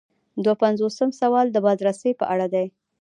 [0.43, 2.67] دوه پنځوسم سوال د بازرسۍ په اړه دی.